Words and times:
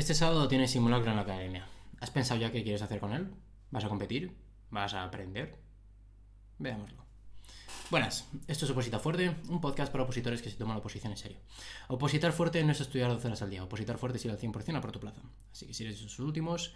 Este 0.00 0.14
sábado 0.14 0.48
tienes 0.48 0.70
simulacro 0.70 1.10
en 1.10 1.16
la 1.16 1.24
academia. 1.24 1.66
¿Has 2.00 2.10
pensado 2.10 2.40
ya 2.40 2.50
qué 2.50 2.62
quieres 2.62 2.80
hacer 2.80 3.00
con 3.00 3.12
él? 3.12 3.28
¿Vas 3.70 3.84
a 3.84 3.90
competir? 3.90 4.34
¿Vas 4.70 4.94
a 4.94 5.04
aprender? 5.04 5.58
Veámoslo. 6.56 7.04
Buenas, 7.90 8.26
esto 8.48 8.64
es 8.64 8.70
Oposita 8.70 8.98
Fuerte, 8.98 9.36
un 9.50 9.60
podcast 9.60 9.92
para 9.92 10.04
opositores 10.04 10.40
que 10.40 10.48
se 10.48 10.56
toman 10.56 10.76
la 10.76 10.78
oposición 10.78 11.12
en 11.12 11.18
serio. 11.18 11.36
Opositar 11.88 12.32
fuerte 12.32 12.64
no 12.64 12.72
es 12.72 12.80
estudiar 12.80 13.10
12 13.10 13.26
horas 13.26 13.42
al 13.42 13.50
día, 13.50 13.62
opositar 13.62 13.98
fuerte 13.98 14.16
es 14.16 14.24
ir 14.24 14.30
al 14.30 14.38
100% 14.38 14.74
a 14.74 14.80
por 14.80 14.90
tu 14.90 15.00
plaza. 15.00 15.20
Así 15.52 15.66
que 15.66 15.74
si 15.74 15.84
eres 15.84 16.00
de 16.00 16.06
esos 16.06 16.18
últimos, 16.18 16.72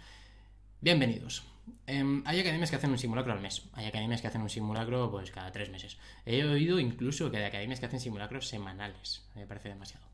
bienvenidos. 0.79 1.45
Em, 1.87 2.21
hay 2.27 2.41
academias 2.41 2.69
que 2.69 2.75
hacen 2.75 2.91
un 2.91 2.99
simulacro 2.99 3.33
al 3.33 3.41
mes, 3.41 3.63
hay 3.73 3.87
academias 3.87 4.21
que 4.21 4.27
hacen 4.27 4.43
un 4.43 4.51
simulacro 4.51 5.09
pues 5.09 5.31
cada 5.31 5.51
tres 5.51 5.71
meses. 5.71 5.97
He 6.27 6.45
oído 6.45 6.79
incluso 6.79 7.31
que 7.31 7.37
hay 7.37 7.45
academias 7.45 7.79
que 7.79 7.87
hacen 7.87 7.99
simulacros 7.99 8.47
semanales, 8.47 9.27
me 9.33 9.47
parece 9.47 9.69
demasiado. 9.69 10.05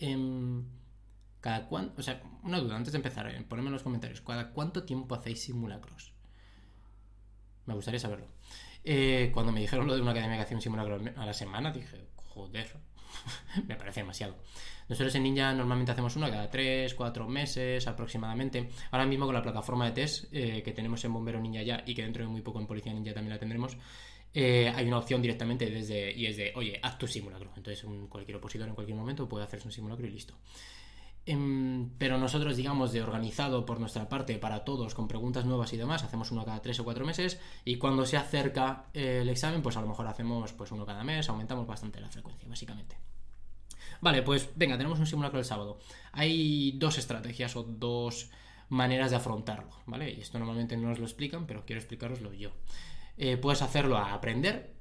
Em, 0.00 0.64
cada 1.40 1.66
cuánto, 1.66 2.00
o 2.00 2.02
sea, 2.02 2.22
una 2.42 2.58
duda 2.58 2.76
antes 2.76 2.92
de 2.92 2.98
empezar, 2.98 3.26
eh, 3.28 3.44
ponedme 3.48 3.68
en 3.68 3.74
los 3.74 3.82
comentarios, 3.82 4.20
¿cada 4.20 4.50
cuánto 4.50 4.84
tiempo 4.84 5.14
hacéis 5.14 5.42
simulacros? 5.42 6.12
Me 7.66 7.74
gustaría 7.74 7.98
saberlo. 7.98 8.28
Eh, 8.84 9.30
cuando 9.32 9.52
me 9.52 9.60
dijeron 9.60 9.86
lo 9.86 9.94
de 9.94 10.02
una 10.02 10.10
academia 10.12 10.36
que 10.36 10.42
hacía 10.42 10.56
un 10.56 10.62
simulacro 10.62 11.00
a 11.16 11.26
la 11.26 11.32
semana, 11.32 11.72
dije, 11.72 12.08
joder, 12.14 12.76
me 13.66 13.76
parece 13.76 14.00
demasiado. 14.00 14.36
Nosotros 14.88 15.14
en 15.14 15.22
Ninja 15.22 15.52
normalmente 15.54 15.92
hacemos 15.92 16.16
uno 16.16 16.28
cada 16.30 16.50
3, 16.50 16.94
4 16.94 17.28
meses 17.28 17.86
aproximadamente. 17.86 18.70
Ahora 18.90 19.06
mismo 19.06 19.26
con 19.26 19.34
la 19.34 19.42
plataforma 19.42 19.86
de 19.86 19.92
test 19.92 20.24
eh, 20.32 20.62
que 20.62 20.72
tenemos 20.72 21.04
en 21.04 21.12
Bombero 21.12 21.40
Ninja 21.40 21.62
ya 21.62 21.82
y 21.86 21.94
que 21.94 22.02
dentro 22.02 22.24
de 22.24 22.28
muy 22.28 22.42
poco 22.42 22.60
en 22.60 22.66
Policía 22.66 22.92
Ninja 22.92 23.14
también 23.14 23.34
la 23.34 23.38
tendremos, 23.38 23.76
hay 24.34 24.86
una 24.86 24.98
opción 24.98 25.22
directamente 25.22 25.68
desde 25.68 26.12
y 26.12 26.26
es 26.26 26.36
de, 26.36 26.52
oye, 26.54 26.78
haz 26.82 26.98
tu 26.98 27.06
simulacro. 27.06 27.52
Entonces 27.56 27.82
un, 27.84 28.08
cualquier 28.08 28.36
opositor 28.36 28.68
en 28.68 28.74
cualquier 28.74 28.96
momento 28.96 29.28
puede 29.28 29.44
hacerse 29.44 29.68
un 29.68 29.72
simulacro 29.72 30.06
y 30.06 30.10
listo. 30.10 30.34
Em, 31.26 31.90
pero 31.98 32.18
nosotros, 32.18 32.56
digamos, 32.56 32.92
de 32.92 33.02
organizado 33.02 33.66
por 33.66 33.78
nuestra 33.78 34.08
parte 34.08 34.38
para 34.38 34.64
todos, 34.64 34.94
con 34.94 35.06
preguntas 35.06 35.44
nuevas 35.44 35.72
y 35.72 35.76
demás, 35.76 36.02
hacemos 36.02 36.30
uno 36.30 36.44
cada 36.44 36.62
tres 36.62 36.80
o 36.80 36.84
cuatro 36.84 37.04
meses 37.04 37.38
y 37.64 37.76
cuando 37.76 38.06
se 38.06 38.16
acerca 38.16 38.86
el 38.94 39.28
examen, 39.28 39.62
pues 39.62 39.76
a 39.76 39.80
lo 39.80 39.86
mejor 39.86 40.06
hacemos 40.06 40.52
pues 40.54 40.72
uno 40.72 40.86
cada 40.86 41.04
mes, 41.04 41.28
aumentamos 41.28 41.66
bastante 41.66 42.00
la 42.00 42.08
frecuencia, 42.08 42.48
básicamente. 42.48 42.96
Vale, 44.00 44.22
pues 44.22 44.50
venga, 44.56 44.78
tenemos 44.78 44.98
un 44.98 45.06
simulacro 45.06 45.38
el 45.38 45.44
sábado. 45.44 45.78
Hay 46.12 46.72
dos 46.72 46.96
estrategias 46.96 47.54
o 47.56 47.64
dos 47.64 48.30
maneras 48.70 49.10
de 49.10 49.16
afrontarlo, 49.16 49.70
¿vale? 49.86 50.10
Y 50.10 50.20
esto 50.20 50.38
normalmente 50.38 50.76
no 50.76 50.88
nos 50.88 50.98
lo 50.98 51.04
explican, 51.04 51.46
pero 51.46 51.66
quiero 51.66 51.80
explicaroslo 51.80 52.32
yo. 52.32 52.50
Eh, 53.18 53.36
puedes 53.36 53.60
hacerlo 53.60 53.98
a 53.98 54.14
aprender, 54.14 54.74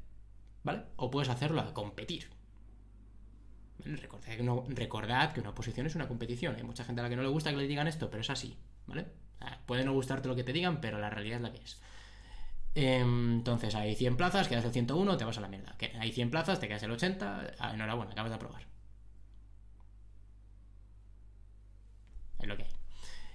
¿vale? 0.63 0.83
O 0.95 1.11
puedes 1.11 1.30
hacerlo 1.30 1.59
a 1.59 1.73
competir. 1.73 2.30
Recordad 3.85 5.33
que, 5.33 5.39
una 5.41 5.49
oposición 5.49 5.88
es 5.88 5.95
una 5.95 6.08
competición. 6.08 6.55
Hay 6.55 6.63
mucha 6.63 6.83
gente 6.83 7.02
a 7.02 7.03
la 7.03 7.09
que 7.09 7.16
no 7.16 7.23
le 7.23 7.30
gusta 7.30 7.52
que 7.52 7.58
le 7.58 7.67
digan 7.67 7.88
esto, 7.88 8.09
pero 8.09 8.22
es 8.22 8.30
así, 8.30 8.58
¿vale? 8.88 9.05
puede 9.66 9.85
no 9.85 9.94
gustarte 9.94 10.27
lo 10.27 10.35
que 10.35 10.44
te 10.44 10.52
digan, 10.52 10.81
pero 10.81 10.99
la 10.99 11.09
realidad 11.09 11.38
es 11.38 11.41
la 11.41 11.52
que 11.53 11.63
es. 11.63 11.80
Em, 12.75 13.38
entonces, 13.38 13.73
hay 13.75 13.95
100 13.95 14.17
plazas, 14.17 14.47
quedas 14.47 14.66
el 14.66 14.72
101, 14.72 15.17
te 15.17 15.25
vas 15.25 15.38
a 15.38 15.41
la 15.41 15.47
mierda. 15.47 15.75
Hay 16.00 16.11
100 16.11 16.30
plazas, 16.30 16.59
te 16.59 16.67
quedas 16.67 16.83
el 16.83 16.91
80, 16.91 17.53
ah, 17.59 17.73
enhorabuena, 17.73 18.11
acabas 18.11 18.31
de 18.31 18.35
aprobar. 18.35 18.63
Es 22.39 22.47
lo 22.47 22.57
que 22.57 22.63
hay. 22.63 22.69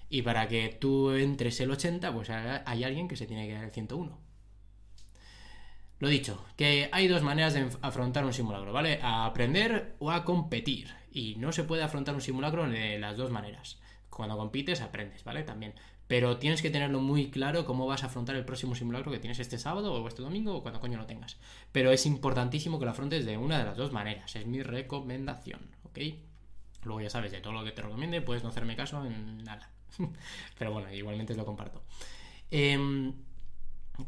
Y 0.09 0.23
para 0.23 0.49
que 0.49 0.77
tú 0.81 1.11
entres 1.13 1.61
el 1.61 1.71
80, 1.71 2.13
pues 2.13 2.31
hay 2.31 2.85
alguien 2.85 3.09
que 3.09 3.17
se 3.17 3.27
tiene 3.27 3.45
que 3.45 3.49
quedar 3.51 3.65
el 3.65 3.73
101. 3.73 4.24
Lo 6.01 6.09
dicho, 6.09 6.45
que 6.57 6.89
hay 6.93 7.09
dos 7.09 7.23
maneras 7.23 7.55
de 7.55 7.69
afrontar 7.81 8.25
un 8.25 8.33
simulacro, 8.33 8.73
¿vale? 8.73 9.01
A 9.03 9.27
aprender 9.27 9.95
o 10.01 10.11
a 10.11 10.25
competir. 10.25 10.91
Y 11.13 11.37
no 11.37 11.53
se 11.53 11.65
puede 11.65 11.83
afrontar 11.83 12.15
un 12.15 12.21
simulacro 12.21 12.69
de 12.69 12.99
las 12.99 13.17
dos 13.17 13.31
maneras. 13.31 13.79
Cuando 14.11 14.37
compites, 14.37 14.81
aprendes, 14.81 15.23
¿vale? 15.25 15.45
También. 15.45 15.75
Pero 16.07 16.37
tienes 16.37 16.61
que 16.61 16.71
tenerlo 16.71 17.01
muy 17.01 17.31
claro 17.31 17.65
cómo 17.65 17.87
vas 17.87 18.03
a 18.03 18.07
afrontar 18.07 18.37
el 18.37 18.45
próximo 18.45 18.75
simulacro 18.75 19.11
que 19.11 19.19
tienes 19.19 19.39
este 19.39 19.59
sábado 19.59 19.95
o 19.95 20.09
este 20.09 20.23
domingo 20.23 20.57
o 20.57 20.63
cuando 20.63 20.81
coño 20.81 20.99
lo 20.99 21.07
tengas. 21.07 21.39
Pero 21.73 21.93
es 21.93 22.05
importantísimo 22.05 22.79
que 22.79 22.85
lo 22.85 22.91
afrontes 22.91 23.25
de 23.25 23.39
una 23.39 23.59
de 23.59 23.65
las 23.65 23.77
dos 23.77 23.93
maneras. 23.93 24.35
Es 24.37 24.47
mi 24.47 24.63
recomendación, 24.63 25.61
¿ok? 25.85 25.99
Luego 26.83 27.01
ya 27.01 27.11
sabes, 27.11 27.33
de 27.33 27.41
todo 27.41 27.55
lo 27.55 27.65
que 27.65 27.73
te 27.73 27.81
recomiende, 27.81 28.21
puedes 28.21 28.43
no 28.43 28.51
hacerme 28.51 28.77
caso 28.77 29.05
en 29.07 29.43
nada. 29.45 29.71
Pero 30.59 30.73
bueno, 30.73 30.93
igualmente 30.93 31.35
lo 31.35 31.47
comparto. 31.47 31.83
Eh, 32.51 33.13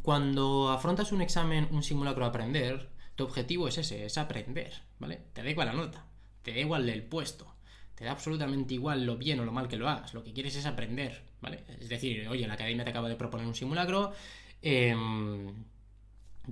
cuando 0.02 0.70
afrontas 0.70 1.12
un 1.12 1.22
examen, 1.22 1.68
un 1.70 1.82
simulacro 1.82 2.24
a 2.24 2.28
aprender, 2.28 2.88
tu 3.14 3.24
objetivo 3.24 3.68
es 3.68 3.78
ese, 3.78 4.04
es 4.04 4.18
aprender, 4.18 4.72
¿vale? 4.98 5.20
Te 5.32 5.42
da 5.42 5.50
igual 5.50 5.68
la 5.68 5.74
nota, 5.74 6.06
te 6.42 6.52
da 6.52 6.58
igual 6.58 6.88
el 6.88 7.02
puesto, 7.02 7.54
te 7.94 8.04
da 8.04 8.12
absolutamente 8.12 8.74
igual 8.74 9.06
lo 9.06 9.16
bien 9.16 9.40
o 9.40 9.44
lo 9.44 9.52
mal 9.52 9.68
que 9.68 9.76
lo 9.76 9.88
hagas, 9.88 10.12
lo 10.14 10.24
que 10.24 10.32
quieres 10.32 10.56
es 10.56 10.66
aprender, 10.66 11.22
¿vale? 11.40 11.64
Es 11.80 11.88
decir, 11.88 12.28
oye, 12.28 12.46
la 12.46 12.54
academia 12.54 12.84
te 12.84 12.90
acaba 12.90 13.08
de 13.08 13.16
proponer 13.16 13.46
un 13.46 13.54
simulacro, 13.54 14.12
em, 14.60 15.64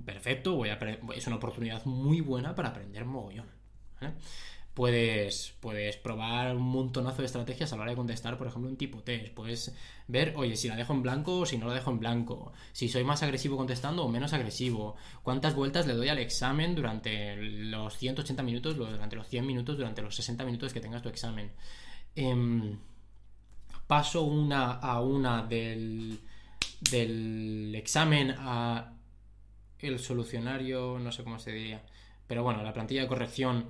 perfecto, 0.05 0.55
voy 0.55 0.69
a 0.69 0.79
es 1.15 1.27
una 1.27 1.35
oportunidad 1.37 1.85
muy 1.85 2.21
buena 2.21 2.55
para 2.55 2.69
aprender 2.69 3.05
mogollón, 3.05 3.47
¿vale? 3.99 4.13
Puedes, 4.75 5.55
puedes 5.61 5.97
probar 5.97 6.55
un 6.55 6.61
montonazo 6.61 7.21
de 7.21 7.25
estrategias 7.25 7.71
a 7.71 7.77
la 7.77 7.83
hora 7.83 7.91
de 7.91 7.97
contestar, 7.97 8.37
por 8.37 8.47
ejemplo, 8.47 8.69
un 8.69 8.77
tipo 8.77 9.01
test. 9.01 9.33
Puedes 9.33 9.73
ver, 10.07 10.33
oye, 10.35 10.55
si 10.55 10.67
la 10.67 10.75
dejo 10.75 10.93
en 10.93 11.01
blanco 11.01 11.39
o 11.39 11.45
si 11.45 11.57
no 11.57 11.67
la 11.67 11.73
dejo 11.73 11.91
en 11.91 11.99
blanco. 11.99 12.51
Si 12.73 12.89
soy 12.89 13.03
más 13.03 13.23
agresivo 13.23 13.57
contestando 13.57 14.03
o 14.03 14.09
menos 14.09 14.33
agresivo. 14.33 14.95
Cuántas 15.23 15.55
vueltas 15.55 15.87
le 15.87 15.93
doy 15.93 16.09
al 16.09 16.19
examen 16.19 16.75
durante 16.75 17.37
los 17.37 17.97
180 17.97 18.43
minutos, 18.43 18.75
durante 18.75 19.15
los 19.15 19.27
100 19.27 19.47
minutos, 19.47 19.77
durante 19.77 20.01
los 20.01 20.13
60 20.13 20.43
minutos 20.43 20.73
que 20.73 20.81
tengas 20.81 21.01
tu 21.01 21.09
examen. 21.09 21.51
Em, 22.13 22.77
paso 23.87 24.23
una 24.23 24.73
a 24.73 25.01
una 25.01 25.41
del, 25.43 26.19
del 26.91 27.73
examen 27.75 28.35
a 28.37 28.91
el 29.79 29.99
solucionario, 29.99 30.99
no 30.99 31.11
sé 31.11 31.23
cómo 31.23 31.39
se 31.39 31.51
diría. 31.51 31.81
Pero 32.27 32.43
bueno, 32.43 32.63
la 32.63 32.73
plantilla 32.73 33.03
de 33.03 33.07
corrección 33.07 33.67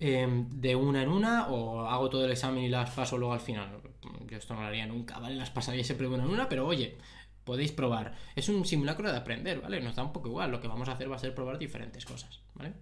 Em, 0.00 0.50
de 0.50 0.74
una 0.74 1.02
en 1.02 1.08
una 1.08 1.48
o 1.48 1.86
hago 1.86 2.10
todo 2.10 2.24
el 2.24 2.32
examen 2.32 2.64
y 2.64 2.68
las 2.68 2.90
paso 2.90 3.16
luego 3.16 3.32
al 3.32 3.40
final. 3.40 3.80
Yo 4.28 4.36
esto 4.36 4.54
no 4.54 4.60
lo 4.60 4.66
haría 4.66 4.86
nunca, 4.86 5.18
¿vale? 5.18 5.36
Las 5.36 5.50
pasaría 5.50 5.84
siempre 5.84 6.08
una 6.08 6.24
en 6.24 6.30
una, 6.30 6.48
pero 6.48 6.66
oye, 6.66 6.98
podéis 7.44 7.72
probar. 7.72 8.14
Es 8.34 8.48
un 8.48 8.64
simulacro 8.64 9.10
de 9.10 9.16
aprender, 9.16 9.60
¿vale? 9.60 9.80
Nos 9.80 9.94
da 9.94 10.02
un 10.02 10.12
poco 10.12 10.28
igual. 10.28 10.50
Lo 10.50 10.60
que 10.60 10.68
vamos 10.68 10.88
a 10.88 10.92
hacer 10.92 11.10
va 11.10 11.16
a 11.16 11.20
ser 11.20 11.34
probar 11.34 11.58
diferentes 11.58 12.04
cosas, 12.04 12.40
¿vale? 12.54 12.72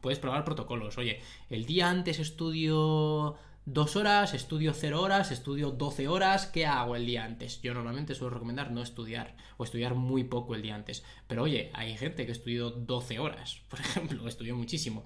Puedes 0.00 0.20
probar 0.20 0.44
protocolos. 0.44 0.96
Oye, 0.96 1.20
el 1.50 1.66
día 1.66 1.90
antes 1.90 2.20
estudio 2.20 3.36
dos 3.64 3.96
horas, 3.96 4.32
estudio 4.32 4.72
cero 4.72 5.02
horas, 5.02 5.30
estudio 5.32 5.72
12 5.72 6.08
horas. 6.08 6.46
¿Qué 6.46 6.66
hago 6.66 6.96
el 6.96 7.04
día 7.04 7.24
antes? 7.24 7.60
Yo 7.60 7.74
normalmente 7.74 8.14
suelo 8.14 8.34
recomendar 8.34 8.70
no 8.70 8.82
estudiar 8.82 9.36
o 9.56 9.64
estudiar 9.64 9.94
muy 9.94 10.24
poco 10.24 10.54
el 10.54 10.62
día 10.62 10.76
antes. 10.76 11.04
Pero 11.26 11.42
oye, 11.42 11.70
hay 11.74 11.96
gente 11.96 12.24
que 12.24 12.32
estudió 12.32 12.70
12 12.70 13.18
horas, 13.18 13.60
por 13.68 13.80
ejemplo, 13.80 14.26
estudió 14.28 14.56
muchísimo. 14.56 15.04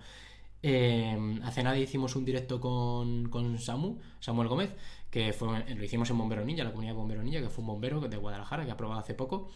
Eh, 0.63 1.41
hace 1.43 1.63
nada 1.63 1.77
hicimos 1.77 2.15
un 2.15 2.25
directo 2.25 2.61
con, 2.61 3.29
con, 3.29 3.59
Samu, 3.59 3.99
Samuel 4.21 4.49
Gómez, 4.49 4.71
que 5.11 5.33
fue, 5.33 5.49
lo 5.75 5.85
hicimos 5.85 6.09
en 6.11 6.19
Bombero 6.19 6.45
Ninja, 6.45 6.65
la 6.65 6.71
comunidad 6.71 6.93
de 6.93 6.99
Bombero 6.99 7.23
Ninja, 7.23 7.41
que 7.41 7.49
fue 7.49 7.63
un 7.63 7.69
bombero 7.69 8.01
de 8.01 8.17
Guadalajara 8.17 8.65
que 8.65 8.71
ha 8.71 8.77
probado 8.77 9.01
hace 9.01 9.15
poco. 9.15 9.51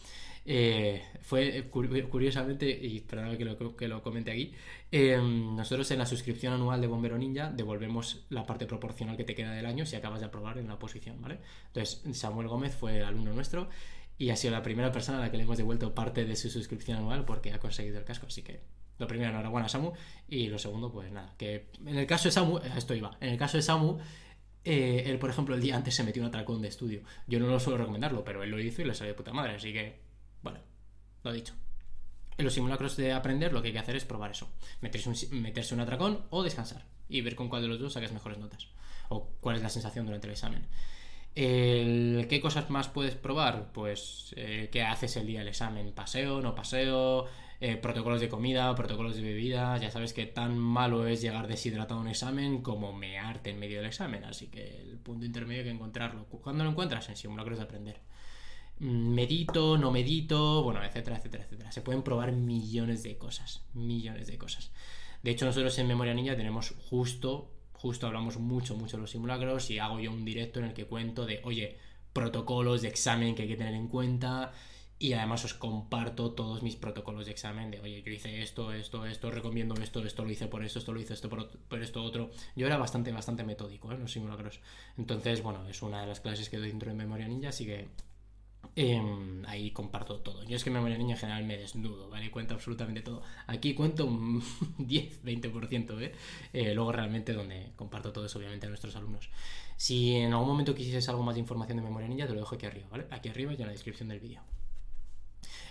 Eh, 0.49 1.03
fue 1.21 1.67
curiosamente, 1.69 2.69
y 2.69 3.01
perdón 3.01 3.37
que 3.37 3.43
lo, 3.43 3.75
que 3.75 3.89
comente 4.01 4.31
aquí, 4.31 4.53
eh, 4.91 5.17
nosotros 5.21 5.91
en 5.91 5.99
la 5.99 6.05
suscripción 6.05 6.53
anual 6.53 6.79
de 6.79 6.87
Bombero 6.87 7.17
Ninja 7.17 7.51
devolvemos 7.51 8.25
la 8.29 8.45
parte 8.45 8.65
proporcional 8.65 9.17
que 9.17 9.25
te 9.25 9.35
queda 9.35 9.51
del 9.51 9.65
año 9.65 9.85
si 9.85 9.97
acabas 9.97 10.21
de 10.21 10.27
aprobar 10.27 10.57
en 10.57 10.67
la 10.67 10.75
oposición, 10.75 11.21
¿vale? 11.21 11.39
Entonces, 11.67 12.01
Samuel 12.17 12.47
Gómez 12.47 12.75
fue 12.75 13.03
alumno 13.03 13.33
nuestro 13.33 13.69
y 14.17 14.29
ha 14.29 14.37
sido 14.37 14.53
la 14.53 14.63
primera 14.63 14.91
persona 14.91 15.17
a 15.17 15.21
la 15.21 15.31
que 15.31 15.37
le 15.37 15.43
hemos 15.43 15.57
devuelto 15.57 15.93
parte 15.93 16.25
de 16.25 16.35
su 16.37 16.49
suscripción 16.49 16.97
anual 16.97 17.25
porque 17.25 17.51
ha 17.51 17.59
conseguido 17.59 17.99
el 17.99 18.05
casco, 18.05 18.27
así 18.27 18.41
que 18.41 18.61
lo 18.97 19.07
primero, 19.07 19.29
enhorabuena 19.31 19.69
Samu. 19.69 19.93
Y 20.27 20.47
lo 20.47 20.59
segundo, 20.59 20.91
pues 20.91 21.11
nada, 21.11 21.33
que 21.37 21.69
en 21.85 21.97
el 21.97 22.07
caso 22.07 22.27
de 22.27 22.31
Samu, 22.31 22.59
esto 22.59 22.93
iba, 22.93 23.17
en 23.21 23.29
el 23.29 23.37
caso 23.37 23.57
de 23.57 23.63
Samu, 23.63 23.99
eh, 24.63 25.03
él, 25.09 25.17
por 25.17 25.29
ejemplo, 25.29 25.55
el 25.55 25.61
día 25.61 25.75
antes 25.75 25.95
se 25.95 26.03
metió 26.03 26.21
un 26.21 26.27
atracón 26.27 26.61
de 26.61 26.67
estudio. 26.67 27.01
Yo 27.25 27.39
no 27.39 27.47
lo 27.47 27.59
suelo 27.59 27.77
recomendarlo, 27.77 28.23
pero 28.23 28.43
él 28.43 28.49
lo 28.49 28.59
hizo 28.59 28.81
y 28.81 28.85
le 28.85 28.93
salió 28.93 29.13
de 29.13 29.17
puta 29.17 29.31
madre, 29.31 29.55
así 29.55 29.71
que, 29.71 29.99
bueno, 30.41 30.59
lo 31.23 31.31
dicho. 31.31 31.53
En 32.37 32.45
los 32.45 32.53
simulacros 32.53 32.97
de 32.97 33.13
aprender 33.13 33.53
lo 33.53 33.61
que 33.61 33.69
hay 33.69 33.73
que 33.73 33.79
hacer 33.79 33.95
es 33.95 34.05
probar 34.05 34.31
eso. 34.31 34.49
Meterse 34.81 35.09
un, 35.09 35.41
meterse 35.41 35.73
un 35.73 35.79
atracón 35.79 36.25
o 36.29 36.43
descansar. 36.43 36.85
Y 37.09 37.21
ver 37.21 37.35
con 37.35 37.49
cuál 37.49 37.61
de 37.61 37.69
los 37.69 37.79
dos 37.79 37.93
sacas 37.93 38.11
mejores 38.11 38.37
notas. 38.37 38.67
O 39.09 39.29
cuál 39.39 39.55
es 39.55 39.63
la 39.63 39.69
sensación 39.69 40.05
durante 40.05 40.27
el 40.27 40.33
examen. 40.33 40.67
¿Qué 41.33 42.39
cosas 42.41 42.69
más 42.69 42.89
puedes 42.89 43.15
probar? 43.15 43.71
Pues 43.71 44.33
eh, 44.37 44.69
qué 44.71 44.81
haces 44.81 45.17
el 45.17 45.27
día 45.27 45.39
del 45.39 45.49
examen, 45.49 45.93
paseo, 45.93 46.41
no 46.41 46.55
paseo, 46.55 47.27
eh, 47.59 47.77
protocolos 47.77 48.21
de 48.21 48.29
comida, 48.29 48.73
protocolos 48.75 49.15
de 49.15 49.21
bebida. 49.21 49.77
Ya 49.77 49.91
sabes 49.91 50.13
que 50.13 50.25
tan 50.25 50.57
malo 50.57 51.07
es 51.07 51.21
llegar 51.21 51.47
deshidratado 51.47 51.99
a 51.99 52.03
un 52.03 52.09
examen 52.09 52.61
como 52.61 52.93
mearte 52.93 53.49
en 53.49 53.59
medio 53.59 53.77
del 53.77 53.87
examen. 53.87 54.23
Así 54.25 54.47
que 54.47 54.81
el 54.81 54.97
punto 54.97 55.25
intermedio 55.25 55.61
hay 55.61 55.67
que 55.67 55.73
encontrarlo. 55.73 56.25
¿Cuándo 56.25 56.63
lo 56.63 56.69
encuentras? 56.69 57.09
En 57.09 57.15
simulacros 57.15 57.57
de 57.57 57.63
aprender. 57.63 57.99
Mm, 58.79 59.13
medito, 59.13 59.77
no 59.77 59.91
medito, 59.91 60.63
bueno, 60.63 60.83
etcétera, 60.83 61.17
etcétera, 61.17 61.45
etcétera. 61.45 61.71
Se 61.71 61.81
pueden 61.81 62.03
probar 62.03 62.31
millones 62.31 63.03
de 63.03 63.17
cosas, 63.17 63.65
millones 63.73 64.27
de 64.27 64.37
cosas. 64.37 64.71
De 65.23 65.31
hecho, 65.31 65.45
nosotros 65.45 65.77
en 65.79 65.87
Memoria 65.87 66.13
Niña 66.13 66.35
tenemos 66.35 66.75
justo 66.89 67.53
justo 67.77 68.07
hablamos 68.07 68.37
mucho, 68.37 68.75
mucho 68.75 68.97
de 68.97 69.01
los 69.01 69.11
simulacros 69.11 69.69
y 69.69 69.79
hago 69.79 69.99
yo 69.99 70.11
un 70.11 70.25
directo 70.25 70.59
en 70.59 70.65
el 70.65 70.73
que 70.73 70.85
cuento 70.85 71.25
de, 71.25 71.41
oye, 71.43 71.77
protocolos 72.11 72.81
de 72.81 72.87
examen 72.87 73.35
que 73.35 73.43
hay 73.43 73.47
que 73.47 73.55
tener 73.55 73.75
en 73.75 73.87
cuenta 73.87 74.51
y 74.99 75.13
además 75.13 75.45
os 75.45 75.53
comparto 75.53 76.31
todos 76.31 76.63
mis 76.63 76.75
protocolos 76.75 77.25
de 77.25 77.31
examen 77.31 77.69
de, 77.69 77.79
oye, 77.79 78.01
yo 78.01 78.11
hice 78.11 78.41
esto, 78.41 78.73
esto, 78.73 79.05
esto, 79.05 79.29
recomiendo 79.29 79.75
esto, 79.75 80.03
esto 80.03 80.23
lo 80.23 80.31
hice 80.31 80.47
por 80.47 80.63
esto, 80.63 80.79
esto 80.79 80.91
lo 80.91 80.99
hice 80.99 81.13
esto 81.13 81.29
por, 81.29 81.83
esto 81.83 82.03
otro. 82.03 82.31
Yo 82.55 82.65
era 82.65 82.77
bastante, 82.77 83.11
bastante 83.11 83.43
metódico 83.43 83.91
¿eh? 83.91 83.95
en 83.95 84.01
los 84.01 84.11
simulacros. 84.11 84.59
Entonces, 84.97 85.43
bueno, 85.43 85.67
es 85.69 85.81
una 85.83 86.01
de 86.01 86.07
las 86.07 86.19
clases 86.19 86.49
que 86.49 86.57
doy 86.57 86.69
dentro 86.69 86.89
de 86.89 86.97
Memoria 86.97 87.27
Ninja, 87.27 87.49
así 87.49 87.67
que 87.67 87.89
em, 88.75 89.45
ahí 89.45 89.69
comparto 89.69 90.19
todo. 90.21 90.43
Yo 90.45 90.55
es 90.55 90.63
que 90.63 90.71
en 90.71 90.75
Memoria 90.75 90.97
Ninja 90.97 91.13
en 91.13 91.19
general 91.19 91.43
me 91.43 91.57
desnudo, 91.57 92.09
¿vale? 92.09 92.31
Cuento 92.31 92.55
absolutamente 92.55 93.01
todo. 93.01 93.21
Aquí 93.45 93.75
cuento 93.75 94.07
un 94.07 94.41
10, 94.79 95.23
20%, 95.23 96.01
¿eh? 96.01 96.11
¿eh? 96.53 96.73
Luego 96.73 96.91
realmente 96.91 97.33
donde 97.33 97.71
comparto 97.75 98.11
todo 98.11 98.25
es 98.25 98.35
obviamente 98.35 98.65
a 98.65 98.69
nuestros 98.69 98.95
alumnos. 98.95 99.29
Si 99.75 100.15
en 100.15 100.33
algún 100.33 100.47
momento 100.47 100.73
quisieses 100.73 101.07
algo 101.07 101.21
más 101.21 101.35
de 101.35 101.41
información 101.41 101.77
de 101.77 101.83
Memoria 101.83 102.07
Ninja, 102.07 102.25
te 102.25 102.33
lo 102.33 102.39
dejo 102.39 102.55
aquí 102.55 102.65
arriba, 102.65 102.87
¿vale? 102.89 103.05
Aquí 103.11 103.29
arriba 103.29 103.53
y 103.53 103.61
en 103.61 103.67
la 103.67 103.73
descripción 103.73 104.09
del 104.09 104.19
vídeo. 104.19 104.41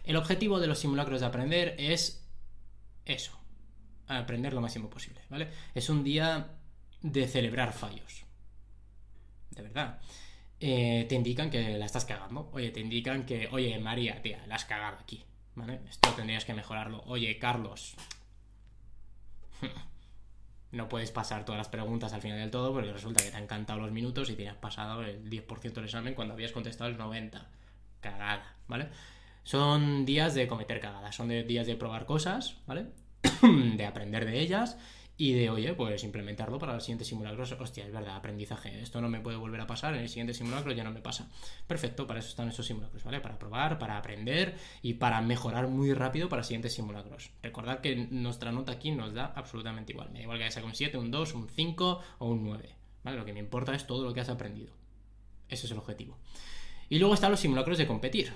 El 0.06 0.17
objetivo 0.17 0.61
de 0.61 0.69
los 0.69 0.79
simulacros 0.79 1.20
de 1.20 1.26
aprender 1.26 1.75
es 1.79 2.25
eso, 3.05 3.38
aprender 4.06 4.53
lo 4.53 4.61
máximo 4.61 4.88
posible, 4.88 5.20
¿vale? 5.29 5.49
Es 5.75 5.91
un 5.91 6.05
día 6.05 6.53
de 7.03 7.26
celebrar 7.26 7.73
fallos. 7.73 8.25
De 9.50 9.62
verdad. 9.62 9.99
Eh, 10.58 11.05
te 11.08 11.14
indican 11.14 11.50
que 11.50 11.76
la 11.76 11.85
estás 11.85 12.05
cagando. 12.05 12.49
Oye, 12.53 12.70
te 12.70 12.81
indican 12.81 13.26
que, 13.26 13.49
oye, 13.50 13.79
María, 13.79 14.23
tía, 14.23 14.44
la 14.47 14.55
has 14.55 14.64
cagado 14.64 14.97
aquí. 14.99 15.25
¿Vale? 15.55 15.81
Esto 15.88 16.11
tendrías 16.11 16.44
que 16.44 16.55
mejorarlo. 16.55 17.02
Oye, 17.06 17.38
Carlos. 17.38 17.97
no 20.73 20.88
puedes 20.88 21.11
pasar 21.11 21.44
todas 21.44 21.59
las 21.59 21.69
preguntas 21.69 22.12
al 22.12 22.23
final 22.23 22.38
del 22.38 22.50
todo 22.50 22.73
porque 22.73 22.93
resulta 22.93 23.25
que 23.25 23.31
te 23.31 23.37
han 23.37 23.47
cantado 23.47 23.81
los 23.81 23.91
minutos 23.91 24.31
y 24.31 24.37
te 24.37 24.49
has 24.49 24.56
pasado 24.56 25.02
el 25.02 25.29
10% 25.29 25.73
del 25.73 25.85
examen 25.85 26.14
cuando 26.14 26.35
habías 26.35 26.52
contestado 26.52 26.91
el 26.91 26.99
90%. 26.99 27.43
Cagada, 28.00 28.55
¿vale? 28.69 28.88
Son 29.46 30.04
días 30.04 30.34
de 30.34 30.48
cometer 30.48 30.81
cagadas, 30.81 31.14
son 31.14 31.28
días 31.28 31.69
de 31.69 31.76
probar 31.76 32.04
cosas, 32.04 32.56
¿vale? 32.66 32.87
de 33.76 33.87
aprender 33.87 34.26
de 34.26 34.40
ellas 34.40 34.76
y 35.16 35.34
de, 35.34 35.50
oye, 35.50 35.72
pues 35.75 36.02
implementarlo 36.02 36.58
para 36.58 36.75
los 36.75 36.82
siguientes 36.82 37.06
simulacros. 37.06 37.52
Hostia, 37.52 37.87
es 37.87 37.93
verdad, 37.93 38.16
aprendizaje. 38.16 38.82
Esto 38.82 39.00
no 39.00 39.08
me 39.08 39.20
puede 39.20 39.37
volver 39.37 39.60
a 39.60 39.69
pasar, 39.69 39.94
en 39.94 40.00
el 40.00 40.08
siguiente 40.08 40.34
simulacro 40.34 40.72
ya 40.72 40.82
no 40.82 40.90
me 40.90 41.00
pasa. 41.00 41.31
Perfecto, 41.64 42.08
para 42.08 42.19
eso 42.19 42.31
están 42.31 42.48
esos 42.48 42.66
simulacros, 42.66 43.04
¿vale? 43.04 43.20
Para 43.20 43.38
probar, 43.38 43.78
para 43.78 43.96
aprender 43.98 44.56
y 44.82 44.94
para 44.94 45.22
mejorar 45.22 45.69
muy 45.69 45.94
rápido 45.94 46.28
para 46.28 46.42
siguientes 46.42 46.75
simulacros. 46.75 47.31
Recordad 47.40 47.81
que 47.81 47.94
nuestra 47.94 48.50
nota 48.50 48.72
aquí 48.72 48.90
nos 48.90 49.14
da 49.14 49.26
absolutamente 49.26 49.92
igual. 49.92 50.10
Me 50.10 50.19
da 50.19 50.22
igual 50.25 50.38
que 50.38 50.44
haya 50.46 50.64
un 50.64 50.75
7, 50.75 50.99
un 50.99 51.12
2, 51.12 51.34
un 51.34 51.49
5 51.49 52.00
o 52.19 52.26
un 52.26 52.42
9. 52.42 52.75
¿Vale? 53.04 53.16
Lo 53.16 53.25
que 53.25 53.32
me 53.32 53.38
importa 53.38 53.76
es 53.76 53.87
todo 53.87 54.02
lo 54.02 54.12
que 54.12 54.22
has 54.22 54.28
aprendido. 54.28 54.72
Ese 55.49 55.66
es 55.66 55.70
el 55.70 55.78
objetivo. 55.78 56.19
Y 56.88 56.99
luego 56.99 57.14
están 57.14 57.31
los 57.31 57.38
simulacros 57.38 57.78
de 57.78 57.87
competir. 57.87 58.32